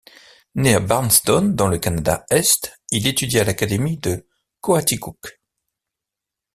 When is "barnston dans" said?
0.79-1.67